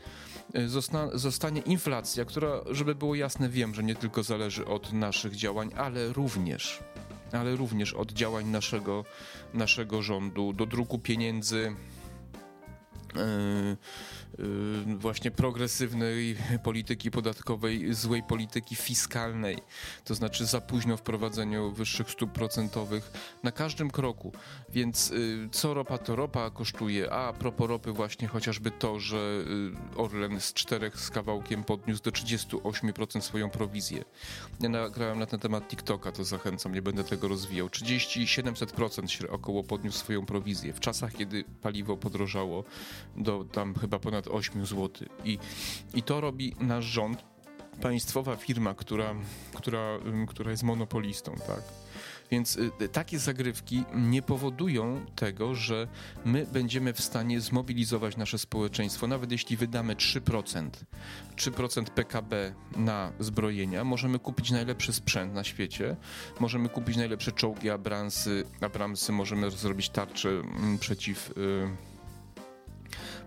y, 0.55 0.69
Zosta 0.69 1.17
zostanie 1.17 1.61
inflacja, 1.61 2.25
która, 2.25 2.61
żeby 2.71 2.95
było 2.95 3.15
jasne, 3.15 3.49
wiem, 3.49 3.75
że 3.75 3.83
nie 3.83 3.95
tylko 3.95 4.23
zależy 4.23 4.65
od 4.65 4.93
naszych 4.93 5.35
działań, 5.35 5.71
ale 5.77 6.13
również, 6.13 6.79
ale 7.31 7.55
również 7.55 7.93
od 7.93 8.11
działań 8.11 8.45
naszego, 8.45 9.05
naszego 9.53 10.01
rządu, 10.01 10.53
do 10.53 10.65
druku 10.65 10.99
pieniędzy. 10.99 11.75
Yy, 13.15 13.77
właśnie 14.97 15.31
progresywnej 15.31 16.37
polityki 16.63 17.11
podatkowej, 17.11 17.93
złej 17.93 18.23
polityki 18.23 18.75
fiskalnej, 18.75 19.57
to 20.03 20.15
znaczy 20.15 20.45
za 20.45 20.61
późno 20.61 20.97
wprowadzeniu 20.97 21.71
wyższych 21.71 22.11
stóp 22.11 22.31
procentowych 22.31 23.11
na 23.43 23.51
każdym 23.51 23.91
kroku. 23.91 24.31
Więc 24.69 25.11
y, 25.11 25.49
co 25.51 25.73
ropa 25.73 25.97
to 25.97 26.15
ropa 26.15 26.49
kosztuje, 26.49 27.11
a, 27.11 27.33
propos 27.33 27.69
ropy 27.69 27.91
właśnie 27.91 28.27
chociażby 28.27 28.71
to, 28.71 28.99
że 28.99 29.17
y, 29.95 29.97
Orlen 29.97 30.41
z 30.41 30.53
czterech 30.53 30.99
z 30.99 31.09
kawałkiem 31.09 31.63
podniósł 31.63 32.03
do 32.03 32.11
38% 32.11 33.21
swoją 33.21 33.49
prowizję. 33.49 34.03
Ja 34.59 34.69
nagrałem 34.69 35.19
na 35.19 35.25
ten 35.25 35.39
temat 35.39 35.67
TikToka, 35.67 36.11
to 36.11 36.23
zachęcam, 36.23 36.73
nie 36.73 36.81
będę 36.81 37.03
tego 37.03 37.27
rozwijał. 37.27 37.67
30-700% 37.67 39.29
około 39.29 39.63
podniósł 39.63 39.97
swoją 39.97 40.25
prowizję 40.25 40.73
w 40.73 40.79
czasach, 40.79 41.13
kiedy 41.13 41.43
paliwo 41.61 41.97
podrożało 41.97 42.63
do 43.15 43.45
tam 43.51 43.75
chyba 43.75 43.99
ponad 43.99 44.20
ponad 44.21 44.27
8 44.27 44.65
zł. 44.65 44.89
I, 45.25 45.39
I 45.93 46.03
to 46.03 46.21
robi 46.21 46.55
nasz 46.59 46.85
rząd, 46.85 47.23
państwowa 47.81 48.35
firma, 48.35 48.73
która, 48.73 49.15
która, 49.53 49.99
która 50.27 50.51
jest 50.51 50.63
monopolistą, 50.63 51.35
tak? 51.47 51.63
Więc 52.31 52.57
y, 52.81 52.89
takie 52.91 53.19
zagrywki 53.19 53.83
nie 53.95 54.21
powodują 54.21 55.05
tego, 55.15 55.55
że 55.55 55.87
my 56.25 56.47
będziemy 56.53 56.93
w 56.93 57.01
stanie 57.01 57.41
zmobilizować 57.41 58.17
nasze 58.17 58.37
społeczeństwo, 58.37 59.07
nawet 59.07 59.31
jeśli 59.31 59.57
wydamy 59.57 59.95
3%, 59.95 60.69
3% 61.35 61.83
PKB 61.83 62.53
na 62.75 63.11
zbrojenia, 63.19 63.83
możemy 63.83 64.19
kupić 64.19 64.51
najlepszy 64.51 64.93
sprzęt 64.93 65.33
na 65.33 65.43
świecie, 65.43 65.95
możemy 66.39 66.69
kupić 66.69 66.97
najlepsze 66.97 67.31
czołgi 67.31 67.69
Abramsy, 67.69 68.43
Abramsy 68.61 69.11
możemy 69.11 69.51
zrobić 69.51 69.89
tarczę 69.89 70.29
mm, 70.29 70.79
przeciw. 70.79 71.33
Yy, 71.37 71.90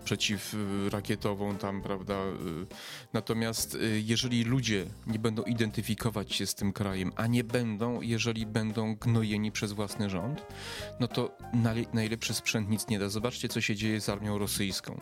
przeciwrakietową 0.05 1.57
tam, 1.57 1.81
prawda? 1.81 2.13
Y, 2.13 2.65
natomiast 3.13 3.75
y, 3.75 4.01
jeżeli 4.05 4.43
ludzie 4.43 4.85
nie 5.07 5.19
będą 5.19 5.43
identyfikować 5.43 6.33
się 6.33 6.45
z 6.45 6.55
tym 6.55 6.73
krajem, 6.73 7.11
a 7.15 7.27
nie 7.27 7.43
będą, 7.43 8.01
jeżeli 8.01 8.45
będą 8.45 8.95
gnojeni 8.95 9.51
przez 9.51 9.71
własny 9.71 10.09
rząd, 10.09 10.45
no 10.99 11.07
to 11.07 11.37
najlepszy 11.93 12.33
sprzęt 12.33 12.69
nic 12.69 12.87
nie 12.87 12.99
da. 12.99 13.09
Zobaczcie, 13.09 13.49
co 13.49 13.61
się 13.61 13.75
dzieje 13.75 14.01
z 14.01 14.09
armią 14.09 14.37
rosyjską. 14.37 15.01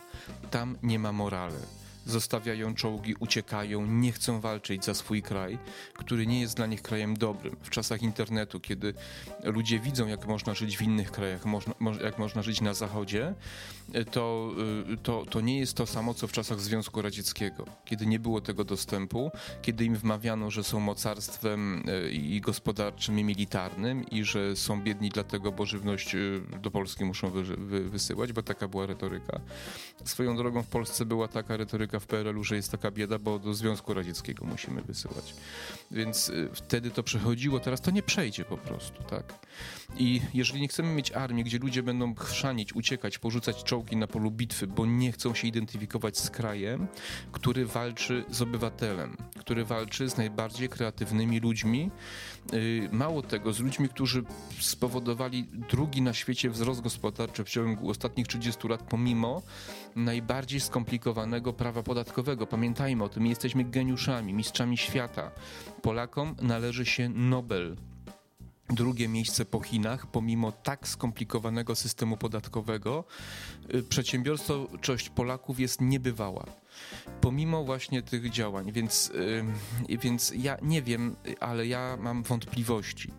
Tam 0.50 0.78
nie 0.82 0.98
ma 0.98 1.12
morale 1.12 1.58
zostawiają 2.06 2.74
czołgi, 2.74 3.14
uciekają, 3.18 3.86
nie 3.86 4.12
chcą 4.12 4.40
walczyć 4.40 4.84
za 4.84 4.94
swój 4.94 5.22
kraj, 5.22 5.58
który 5.94 6.26
nie 6.26 6.40
jest 6.40 6.56
dla 6.56 6.66
nich 6.66 6.82
krajem 6.82 7.16
dobrym. 7.16 7.56
W 7.62 7.70
czasach 7.70 8.02
internetu, 8.02 8.60
kiedy 8.60 8.94
ludzie 9.44 9.80
widzą, 9.80 10.06
jak 10.06 10.26
można 10.26 10.54
żyć 10.54 10.76
w 10.76 10.82
innych 10.82 11.10
krajach, 11.10 11.44
jak 12.04 12.18
można 12.18 12.42
żyć 12.42 12.60
na 12.60 12.74
zachodzie, 12.74 13.34
to, 14.10 14.52
y, 14.92 14.96
to, 14.96 15.26
to 15.30 15.40
nie 15.40 15.58
jest 15.58 15.74
to 15.74 15.86
samo, 15.86 16.14
co 16.14 16.26
w 16.26 16.32
czasach 16.32 16.60
Związku 16.60 17.02
Radzieckiego, 17.02 17.64
kiedy 17.84 18.06
nie 18.06 18.18
było 18.18 18.40
tego 18.40 18.64
dostępu, 18.64 19.30
kiedy 19.62 19.84
im 19.84 19.96
wmawiano, 19.96 20.50
że 20.50 20.64
są 20.64 20.80
mocarstwem 20.80 21.88
y, 21.88 22.10
i 22.10 22.40
gospodarczym, 22.40 23.18
i 23.18 23.24
militarnym 23.24 24.10
i 24.10 24.24
że 24.24 24.56
są 24.56 24.82
biedni 24.82 25.08
dlatego, 25.08 25.52
bo 25.52 25.66
żywność 25.66 26.14
y, 26.14 26.40
do 26.62 26.70
Polski 26.70 27.04
muszą 27.04 27.30
wy, 27.30 27.42
wy, 27.44 27.88
wysyłać, 27.88 28.32
bo 28.32 28.42
taka 28.42 28.68
była 28.68 28.86
retoryka. 28.86 29.40
Swoją 30.04 30.36
drogą 30.36 30.62
w 30.62 30.68
Polsce 30.68 31.04
była 31.04 31.28
taka 31.28 31.56
retoryka 31.56 32.00
w 32.00 32.06
PRL-u, 32.06 32.44
że 32.44 32.56
jest 32.56 32.70
taka 32.70 32.90
bieda, 32.90 33.18
bo 33.18 33.38
do 33.38 33.54
Związku 33.54 33.94
Radzieckiego 33.94 34.44
musimy 34.44 34.82
wysyłać. 34.82 35.34
Więc 35.90 36.32
wtedy 36.52 36.90
to 36.90 37.02
przechodziło, 37.02 37.60
teraz 37.60 37.80
to 37.80 37.90
nie 37.90 38.02
przejdzie 38.02 38.44
po 38.44 38.56
prostu, 38.56 39.02
tak? 39.02 39.34
I 39.96 40.20
jeżeli 40.34 40.60
nie 40.60 40.68
chcemy 40.68 40.94
mieć 40.94 41.12
armii, 41.12 41.44
gdzie 41.44 41.58
ludzie 41.58 41.82
będą 41.82 42.14
chrzanić, 42.14 42.72
uciekać, 42.72 43.18
porzucać 43.18 43.62
czołgi 43.74 43.96
na 43.96 44.06
polu 44.06 44.30
bitwy, 44.30 44.66
bo 44.66 44.86
nie 44.86 45.12
chcą 45.12 45.34
się 45.34 45.48
identyfikować 45.48 46.18
z 46.18 46.30
krajem, 46.30 46.86
który 47.32 47.66
walczy 47.66 48.24
z 48.30 48.42
obywatelem, 48.42 49.16
który 49.38 49.64
walczy 49.64 50.08
z 50.08 50.16
najbardziej 50.16 50.68
kreatywnymi 50.68 51.40
ludźmi. 51.40 51.90
Y, 52.52 52.88
mało 52.92 53.22
tego, 53.22 53.52
z 53.52 53.60
ludźmi, 53.60 53.88
którzy 53.88 54.22
spowodowali 54.60 55.48
drugi 55.70 56.02
na 56.02 56.12
świecie 56.12 56.50
wzrost 56.50 56.80
gospodarczy 56.80 57.44
w 57.44 57.48
ciągu 57.48 57.90
ostatnich 57.90 58.26
30 58.26 58.68
lat, 58.68 58.82
pomimo 58.82 59.42
najbardziej 59.96 60.60
skomplikowanego 60.60 61.52
prawa 61.52 61.82
podatkowego. 61.82 62.46
Pamiętajmy 62.46 63.04
o 63.04 63.08
tym, 63.08 63.26
jesteśmy 63.26 63.64
geniuszami, 63.64 64.34
mistrzami 64.34 64.76
świata. 64.76 65.30
Polakom 65.82 66.36
należy 66.42 66.86
się 66.86 67.08
Nobel 67.08 67.76
drugie 68.70 69.08
miejsce 69.08 69.44
po 69.44 69.60
Chinach, 69.60 70.06
pomimo 70.06 70.52
tak 70.52 70.88
skomplikowanego 70.88 71.74
systemu 71.74 72.16
podatkowego, 72.16 73.04
y, 73.74 73.82
przedsiębiorczość 73.82 75.08
Polaków 75.08 75.60
jest 75.60 75.80
niebywała 75.80 76.46
pomimo 77.20 77.64
właśnie 77.64 78.02
tych 78.02 78.30
działań, 78.30 78.72
więc, 78.72 79.12
yy, 79.88 79.98
więc 79.98 80.32
ja 80.36 80.56
nie 80.62 80.82
wiem, 80.82 81.16
ale 81.40 81.66
ja 81.66 81.96
mam 82.00 82.22
wątpliwości. 82.22 83.10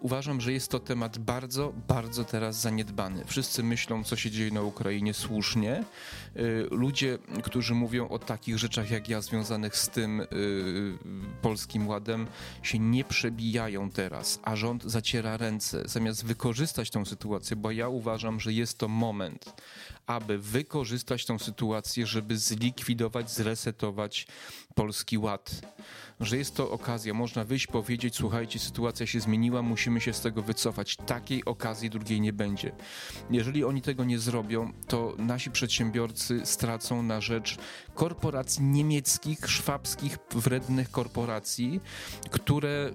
Uważam, 0.00 0.40
że 0.40 0.52
jest 0.52 0.70
to 0.70 0.80
temat 0.80 1.18
bardzo, 1.18 1.72
bardzo 1.88 2.24
teraz 2.24 2.60
zaniedbany. 2.60 3.24
Wszyscy 3.24 3.62
myślą, 3.62 4.04
co 4.04 4.16
się 4.16 4.30
dzieje 4.30 4.50
na 4.50 4.62
Ukrainie 4.62 5.14
słusznie. 5.14 5.84
Yy, 6.34 6.68
ludzie, 6.70 7.18
którzy 7.42 7.74
mówią 7.74 8.08
o 8.08 8.18
takich 8.18 8.58
rzeczach 8.58 8.90
jak 8.90 9.08
ja, 9.08 9.20
związanych 9.20 9.76
z 9.76 9.88
tym 9.88 10.18
yy, 10.18 10.98
polskim 11.42 11.88
ładem, 11.88 12.26
się 12.62 12.78
nie 12.78 13.04
przebijają 13.04 13.90
teraz, 13.90 14.40
a 14.42 14.56
rząd 14.56 14.84
zaciera 14.84 15.36
ręce, 15.36 15.82
zamiast 15.88 16.24
wykorzystać 16.24 16.90
tą 16.90 17.04
sytuację, 17.04 17.56
bo 17.56 17.70
ja 17.70 17.88
uważam, 17.88 18.40
że 18.40 18.52
jest 18.52 18.78
to 18.78 18.88
moment 18.88 19.54
aby 20.06 20.38
wykorzystać 20.38 21.24
tą 21.24 21.38
sytuację, 21.38 22.06
żeby 22.06 22.38
zlikwidować, 22.38 23.30
zresetować 23.30 24.26
Polski 24.74 25.18
Ład 25.18 25.60
że 26.20 26.36
jest 26.36 26.54
to 26.54 26.70
okazja, 26.70 27.14
można 27.14 27.44
wyjść, 27.44 27.66
powiedzieć, 27.66 28.16
słuchajcie, 28.16 28.58
sytuacja 28.58 29.06
się 29.06 29.20
zmieniła, 29.20 29.62
musimy 29.62 30.00
się 30.00 30.12
z 30.12 30.20
tego 30.20 30.42
wycofać. 30.42 30.96
Takiej 30.96 31.44
okazji 31.44 31.90
drugiej 31.90 32.20
nie 32.20 32.32
będzie. 32.32 32.72
Jeżeli 33.30 33.64
oni 33.64 33.82
tego 33.82 34.04
nie 34.04 34.18
zrobią, 34.18 34.72
to 34.88 35.14
nasi 35.18 35.50
przedsiębiorcy 35.50 36.46
stracą 36.46 37.02
na 37.02 37.20
rzecz 37.20 37.58
korporacji 37.94 38.62
niemieckich, 38.62 39.50
szwabskich, 39.50 40.18
wrednych 40.30 40.90
korporacji, 40.90 41.80
które 42.30 42.90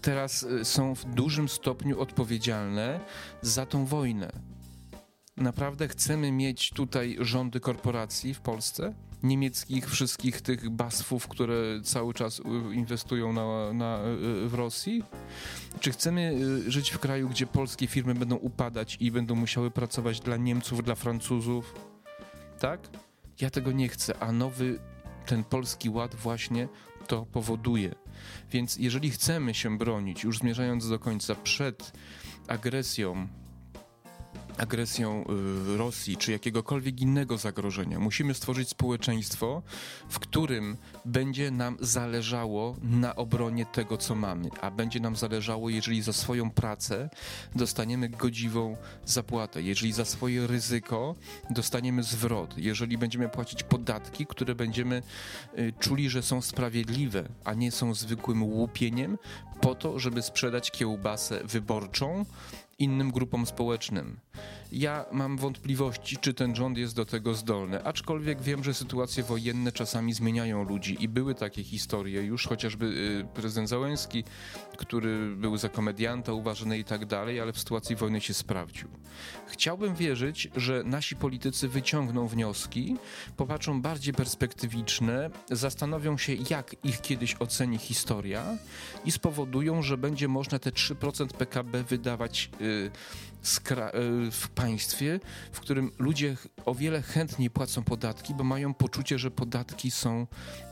teraz 0.00 0.42
y, 0.42 0.64
są 0.64 0.94
w 0.94 1.04
dużym 1.04 1.48
stopniu 1.48 2.00
odpowiedzialne 2.00 3.00
za 3.42 3.66
tą 3.66 3.86
wojnę. 3.86 4.59
Naprawdę 5.40 5.88
chcemy 5.88 6.32
mieć 6.32 6.70
tutaj 6.70 7.16
rządy 7.20 7.60
korporacji 7.60 8.34
w 8.34 8.40
Polsce? 8.40 8.94
niemieckich 9.22 9.90
wszystkich 9.90 10.40
tych 10.40 10.70
basfów, 10.70 11.28
które 11.28 11.80
cały 11.84 12.14
czas 12.14 12.42
inwestują 12.72 13.32
na, 13.32 13.72
na, 13.72 13.98
w 14.46 14.54
Rosji? 14.54 15.04
Czy 15.80 15.92
chcemy 15.92 16.34
y, 16.66 16.70
żyć 16.70 16.90
w 16.90 16.98
kraju, 16.98 17.28
gdzie 17.28 17.46
polskie 17.46 17.86
firmy 17.86 18.14
będą 18.14 18.36
upadać 18.36 18.96
i 19.00 19.10
będą 19.10 19.34
musiały 19.34 19.70
pracować 19.70 20.20
dla 20.20 20.36
Niemców, 20.36 20.84
dla 20.84 20.94
Francuzów? 20.94 21.74
Tak? 22.60 22.80
Ja 23.40 23.50
tego 23.50 23.72
nie 23.72 23.88
chcę, 23.88 24.18
a 24.18 24.32
nowy 24.32 24.78
ten 25.26 25.44
polski 25.44 25.90
ład 25.90 26.14
właśnie 26.14 26.68
to 27.06 27.26
powoduje. 27.26 27.94
Więc 28.50 28.76
jeżeli 28.76 29.10
chcemy 29.10 29.54
się 29.54 29.78
bronić, 29.78 30.24
już 30.24 30.38
zmierzając 30.38 30.88
do 30.88 30.98
końca, 30.98 31.34
przed 31.34 31.92
agresją 32.48 33.28
agresją 34.60 35.24
y, 35.74 35.76
Rosji 35.76 36.16
czy 36.16 36.32
jakiegokolwiek 36.32 37.00
innego 37.00 37.38
zagrożenia. 37.38 37.98
Musimy 37.98 38.34
stworzyć 38.34 38.68
społeczeństwo, 38.68 39.62
w 40.08 40.18
którym 40.18 40.76
będzie 41.04 41.50
nam 41.50 41.76
zależało 41.80 42.76
na 42.82 43.16
obronie 43.16 43.66
tego, 43.66 43.96
co 43.96 44.14
mamy, 44.14 44.48
a 44.60 44.70
będzie 44.70 45.00
nam 45.00 45.16
zależało, 45.16 45.70
jeżeli 45.70 46.02
za 46.02 46.12
swoją 46.12 46.50
pracę 46.50 47.10
dostaniemy 47.54 48.08
godziwą 48.08 48.76
zapłatę, 49.04 49.62
jeżeli 49.62 49.92
za 49.92 50.04
swoje 50.04 50.46
ryzyko 50.46 51.14
dostaniemy 51.50 52.02
zwrot, 52.02 52.58
jeżeli 52.58 52.98
będziemy 52.98 53.28
płacić 53.28 53.62
podatki, 53.62 54.26
które 54.26 54.54
będziemy 54.54 55.02
y, 55.58 55.72
czuli, 55.80 56.10
że 56.10 56.22
są 56.22 56.42
sprawiedliwe, 56.42 57.28
a 57.44 57.54
nie 57.54 57.70
są 57.72 57.94
zwykłym 57.94 58.42
łupieniem, 58.42 59.18
po 59.60 59.74
to, 59.74 59.98
żeby 59.98 60.22
sprzedać 60.22 60.70
kiełbasę 60.70 61.40
wyborczą 61.44 62.24
innym 62.80 63.10
grupom 63.10 63.46
społecznym. 63.46 64.20
Ja 64.72 65.04
mam 65.12 65.36
wątpliwości, 65.36 66.16
czy 66.16 66.34
ten 66.34 66.54
rząd 66.54 66.78
jest 66.78 66.96
do 66.96 67.04
tego 67.04 67.34
zdolny, 67.34 67.84
aczkolwiek 67.84 68.42
wiem, 68.42 68.64
że 68.64 68.74
sytuacje 68.74 69.22
wojenne 69.22 69.72
czasami 69.72 70.12
zmieniają 70.12 70.64
ludzi 70.64 70.96
i 71.00 71.08
były 71.08 71.34
takie 71.34 71.64
historie, 71.64 72.22
już 72.22 72.46
chociażby 72.46 72.86
y, 72.86 73.34
prezydent 73.34 73.68
Załęski, 73.68 74.24
który 74.76 75.36
był 75.36 75.56
za 75.56 75.68
komedianta 75.68 76.32
uważany 76.32 76.78
i 76.78 76.84
tak 76.84 77.06
dalej, 77.06 77.40
ale 77.40 77.52
w 77.52 77.58
sytuacji 77.58 77.96
wojny 77.96 78.20
się 78.20 78.34
sprawdził. 78.34 78.88
Chciałbym 79.46 79.94
wierzyć, 79.94 80.48
że 80.56 80.82
nasi 80.84 81.16
politycy 81.16 81.68
wyciągną 81.68 82.28
wnioski, 82.28 82.96
popatrzą 83.36 83.82
bardziej 83.82 84.14
perspektywiczne, 84.14 85.30
zastanowią 85.50 86.18
się, 86.18 86.32
jak 86.50 86.76
ich 86.84 87.00
kiedyś 87.00 87.36
oceni 87.38 87.78
historia 87.78 88.58
i 89.04 89.10
spowodują, 89.10 89.82
że 89.82 89.98
będzie 89.98 90.28
można 90.28 90.58
te 90.58 90.70
3% 90.70 91.26
PKB 91.26 91.82
wydawać 91.84 92.50
y, 92.60 92.90
Y, 93.40 94.30
w 94.30 94.48
państwie, 94.60 95.20
w 95.52 95.60
którym 95.60 95.90
ludzie 95.98 96.36
o 96.64 96.74
wiele 96.74 97.02
chętniej 97.02 97.50
płacą 97.50 97.82
podatki, 97.82 98.34
bo 98.34 98.44
mają 98.44 98.74
poczucie, 98.74 99.18
że 99.18 99.30
podatki 99.30 99.90
są 99.90 100.26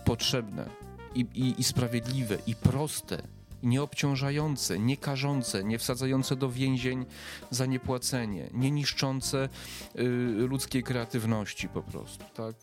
potrzebne 0.04 0.70
i, 1.14 1.20
i, 1.20 1.60
i 1.60 1.64
sprawiedliwe 1.64 2.38
i 2.46 2.54
proste. 2.54 3.22
Nieobciążające, 3.62 4.78
nie 4.78 4.96
karzące, 4.96 5.64
nie 5.64 5.78
wsadzające 5.78 6.36
do 6.36 6.50
więzień 6.50 7.06
za 7.50 7.66
niepłacenie, 7.66 8.50
nie 8.52 8.70
niszczące 8.70 9.48
y, 9.98 10.04
ludzkiej 10.48 10.82
kreatywności 10.82 11.68
po 11.68 11.82
prostu, 11.82 12.24
tak? 12.34 12.56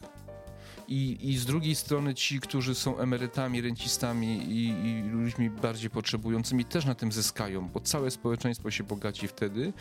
I, 0.87 1.29
I 1.29 1.37
z 1.37 1.45
drugiej 1.45 1.75
strony 1.75 2.13
ci, 2.13 2.39
którzy 2.39 2.75
są 2.75 2.97
emerytami, 2.97 3.61
rencistami 3.61 4.37
i, 4.37 4.87
i 4.87 5.09
ludźmi 5.09 5.49
bardziej 5.49 5.89
potrzebującymi 5.89 6.65
też 6.65 6.85
na 6.85 6.95
tym 6.95 7.11
zyskają, 7.11 7.69
bo 7.69 7.79
całe 7.79 8.11
społeczeństwo 8.11 8.71
się 8.71 8.83
bogaci 8.83 9.27
wtedy, 9.27 9.73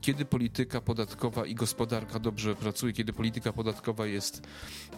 kiedy 0.00 0.24
polityka 0.24 0.80
podatkowa 0.80 1.46
i 1.46 1.54
gospodarka 1.54 2.18
dobrze 2.18 2.54
pracuje, 2.54 2.92
kiedy 2.92 3.12
polityka 3.12 3.52
podatkowa 3.52 4.06
jest 4.06 4.42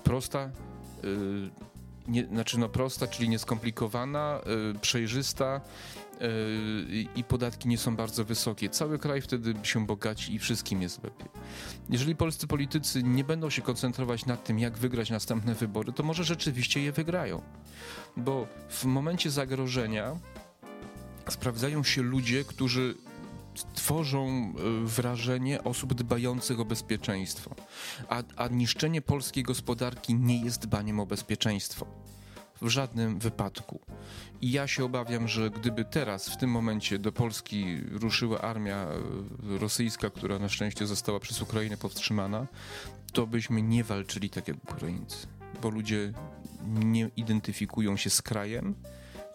prosta, 0.05 0.51
yy, 1.03 1.51
nie, 2.09 2.27
znaczy 2.27 2.59
no 2.59 2.69
prosta, 2.69 3.07
czyli 3.07 3.29
nieskomplikowana, 3.29 4.41
yy, 4.47 4.81
przejrzysta, 4.81 5.61
i 7.17 7.25
podatki 7.25 7.69
nie 7.69 7.79
są 7.79 7.97
bardzo 7.97 8.25
wysokie. 8.25 8.69
Cały 8.71 8.99
kraj 8.99 9.21
wtedy 9.21 9.55
się 9.63 9.87
bogaci 9.87 10.35
i 10.35 10.39
wszystkim 10.39 10.83
jest 10.83 11.05
lepiej. 11.05 11.29
Jeżeli 11.91 12.17
polscy 12.17 12.47
politycy 12.47 13.03
nie 13.03 13.25
będą 13.25 13.51
się 13.51 13.63
koncentrować 13.63 14.27
nad 14.27 14.45
tym, 14.45 14.59
jak 14.59 14.79
wygrać 14.79 15.11
następne 15.11 15.55
wybory, 15.55 15.93
to 15.93 16.03
może 16.03 16.25
rzeczywiście 16.25 16.83
je 16.83 16.93
wygrają. 16.93 17.43
Bo 18.17 18.47
w 18.69 18.85
momencie 18.85 19.31
zagrożenia 19.31 20.17
sprawdzają 21.29 21.83
się 21.83 22.03
ludzie, 22.03 22.45
którzy 22.45 22.95
tworzą 23.75 24.53
yy, 24.53 24.87
wrażenie 24.87 25.65
osób 25.65 25.95
dbających 25.95 26.61
o 26.61 26.65
bezpieczeństwo. 26.65 27.55
A, 28.09 28.23
a 28.37 28.49
niszczenie 28.49 29.03
polskiej 29.03 29.43
gospodarki 29.43 30.15
nie 30.15 30.45
jest 30.45 30.63
dbaniem 30.63 31.01
o 31.01 31.07
bezpieczeństwo 31.07 32.12
w 32.63 32.69
żadnym 32.69 33.19
wypadku. 33.19 33.81
I 34.41 34.53
ja 34.53 34.67
się 34.67 34.85
obawiam, 34.85 35.29
że 35.29 35.51
gdyby 35.51 35.85
teraz, 35.85 36.29
w 36.29 36.37
tym 36.37 36.51
momencie 36.51 36.99
do 36.99 37.13
Polski 37.13 37.77
ruszyła 37.91 38.41
armia 38.41 38.77
e, 38.77 38.99
rosyjska, 39.59 40.11
która 40.11 40.39
na 40.39 40.49
szczęście 40.49 40.87
została 40.87 41.21
przez 41.21 41.43
Ukrainę 41.43 41.77
powstrzymana, 41.77 42.47
to 43.13 43.27
byśmy 43.27 43.63
nie 43.63 43.85
walczyli 43.85 44.31
tak 44.31 44.49
jak 44.49 44.57
Ukraińcy, 44.65 45.27
bo 45.63 45.71
ludzie 45.71 46.13
nie 46.67 47.11
identyfikują 47.17 47.97
się 47.97 48.11
z 48.11 48.23
krajem, 48.23 48.75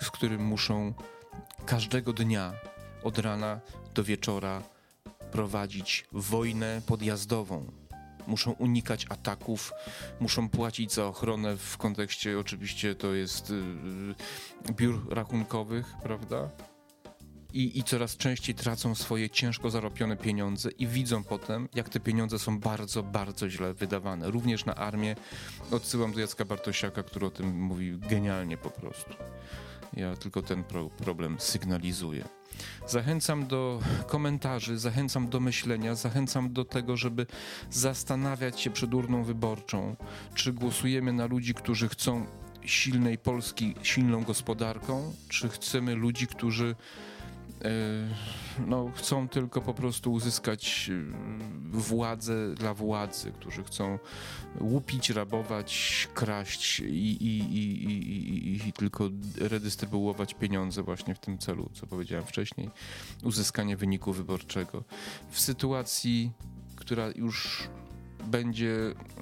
z 0.01 0.11
którym 0.11 0.45
muszą 0.45 0.93
każdego 1.65 2.13
dnia 2.13 2.53
od 3.03 3.17
rana 3.19 3.59
do 3.93 4.03
wieczora 4.03 4.63
prowadzić 5.31 6.05
wojnę 6.11 6.81
podjazdową 6.85 7.71
muszą 8.27 8.51
unikać 8.51 9.05
ataków, 9.09 9.71
muszą 10.19 10.49
płacić 10.49 10.93
za 10.93 11.05
ochronę 11.05 11.57
w 11.57 11.77
kontekście 11.77 12.39
oczywiście 12.39 12.95
to 12.95 13.13
jest 13.13 13.49
yy, 13.49 14.73
biur 14.73 15.13
rachunkowych, 15.13 15.93
prawda? 16.03 16.49
I, 17.53 17.79
I 17.79 17.83
coraz 17.83 18.17
częściej 18.17 18.55
tracą 18.55 18.95
swoje 18.95 19.29
ciężko 19.29 19.69
zarobione 19.69 20.17
pieniądze 20.17 20.69
i 20.71 20.87
widzą 20.87 21.23
potem, 21.23 21.69
jak 21.75 21.89
te 21.89 21.99
pieniądze 21.99 22.39
są 22.39 22.59
bardzo, 22.59 23.03
bardzo 23.03 23.49
źle 23.49 23.73
wydawane. 23.73 24.31
Również 24.31 24.65
na 24.65 24.75
armię. 24.75 25.15
Odsyłam 25.71 26.13
do 26.13 26.19
Jacka 26.19 26.45
Bartosiaka, 26.45 27.03
który 27.03 27.25
o 27.25 27.29
tym 27.29 27.61
mówi 27.61 27.97
genialnie 27.97 28.57
po 28.57 28.69
prostu. 28.69 29.13
Ja 29.93 30.15
tylko 30.15 30.41
ten 30.41 30.63
pro 30.63 30.89
problem 30.89 31.35
sygnalizuję. 31.39 32.25
Zachęcam 32.87 33.47
do 33.47 33.79
komentarzy, 34.07 34.77
zachęcam 34.77 35.29
do 35.29 35.39
myślenia, 35.39 35.95
zachęcam 35.95 36.53
do 36.53 36.65
tego, 36.65 36.97
żeby 36.97 37.25
zastanawiać 37.69 38.61
się 38.61 38.69
przed 38.69 38.93
urną 38.93 39.23
wyborczą, 39.23 39.95
czy 40.33 40.53
głosujemy 40.53 41.13
na 41.13 41.25
ludzi, 41.25 41.53
którzy 41.53 41.89
chcą 41.89 42.25
silnej 42.65 43.17
Polski, 43.17 43.75
silną 43.83 44.23
gospodarką, 44.23 45.13
czy 45.29 45.49
chcemy 45.49 45.95
ludzi, 45.95 46.27
którzy 46.27 46.75
no, 48.67 48.91
chcą 48.95 49.27
tylko 49.27 49.61
po 49.61 49.73
prostu 49.73 50.13
uzyskać 50.13 50.89
e, 50.93 51.13
władzę 51.71 52.55
dla 52.55 52.73
władzy, 52.73 53.31
którzy 53.31 53.63
chcą 53.63 53.99
łupić, 54.61 55.09
rabować, 55.09 56.07
kraść 56.13 56.79
i, 56.79 56.83
i, 56.83 57.39
i, 57.39 58.67
i, 58.67 58.73
tylko 58.73 59.09
redystrybuować 59.37 60.33
pieniądze 60.33 60.83
właśnie 60.83 61.15
w 61.15 61.19
tym 61.19 61.37
celu, 61.37 61.69
co 61.73 61.87
powiedziałem 61.87 62.25
wcześniej, 62.25 62.69
uzyskanie 63.23 63.77
wyniku 63.77 64.13
wyborczego. 64.13 64.83
W 65.29 65.39
sytuacji, 65.39 66.31
która 66.75 67.07
już 67.15 67.67
będzie 68.25 68.75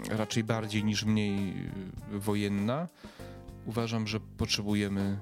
raczej 0.10 0.44
bardziej 0.44 0.84
niż 0.84 1.06
mniej 1.06 1.54
wojenna, 2.12 2.88
uważam, 3.66 4.08
że 4.08 4.20
potrzebujemy 4.20 5.20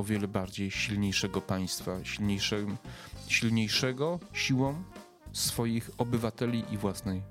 o 0.00 0.04
wiele 0.04 0.28
bardziej 0.28 0.70
silniejszego 0.70 1.40
państwa, 1.40 2.04
silniejszym, 2.04 2.76
silniejszego 3.28 4.18
siłą 4.32 4.82
swoich 5.32 5.90
obywateli 5.98 6.64
i 6.70 6.78
własnej 6.78 7.22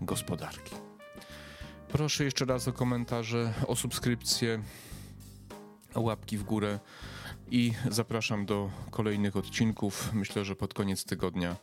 gospodarki. 0.00 0.74
Proszę 1.88 2.24
jeszcze 2.24 2.44
raz 2.44 2.68
o 2.68 2.72
komentarze, 2.72 3.52
o 3.66 3.76
subskrypcję, 3.76 4.62
o 5.94 6.00
łapki 6.00 6.38
w 6.38 6.42
górę. 6.42 6.80
i 7.50 7.72
zapraszam 7.90 8.46
do 8.46 8.70
kolejnych 8.90 9.36
odcinków. 9.36 10.10
Myślę, 10.12 10.44
że 10.44 10.56
pod 10.56 10.74
koniec 10.74 11.04
tygodnia, 11.04 11.56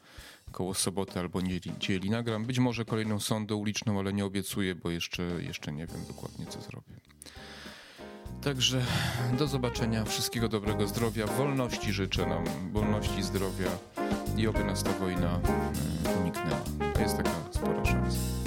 koło 0.51 0.73
soboty 0.73 1.19
albo 1.19 1.41
niedzieli 1.41 2.09
nagram. 2.09 2.45
Być 2.45 2.59
może 2.59 2.85
kolejną 2.85 3.19
sondę 3.19 3.55
uliczną, 3.55 3.99
ale 3.99 4.13
nie 4.13 4.25
obiecuję, 4.25 4.75
bo 4.75 4.89
jeszcze, 4.89 5.23
jeszcze 5.23 5.73
nie 5.73 5.87
wiem 5.87 6.05
dokładnie, 6.07 6.45
co 6.45 6.61
zrobię. 6.61 6.95
Także 8.43 8.82
do 9.38 9.47
zobaczenia, 9.47 10.06
wszystkiego 10.06 10.49
dobrego 10.49 10.88
zdrowia, 10.88 11.27
wolności 11.27 11.93
życzę 11.93 12.25
nam, 12.25 12.43
wolności 12.71 13.23
zdrowia 13.23 13.69
i 14.38 14.47
oby 14.47 14.63
nas 14.63 14.84
ta 14.84 14.91
wojna 14.91 15.39
e, 16.06 16.19
uniknęła. 16.19 16.62
Jest 16.99 17.17
taka 17.17 17.32
spora 17.51 17.86
szansa. 17.86 18.42